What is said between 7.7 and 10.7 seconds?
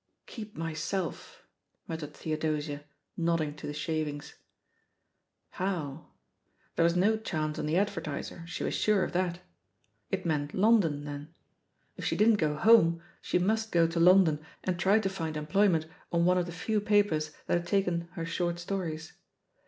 jidver^ tUer, she was sure of that. It meant